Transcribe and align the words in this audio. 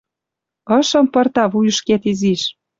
Ышым 0.77 1.05
пырта 1.13 1.43
вуйышкет 1.51 2.03
изиш». 2.11 2.41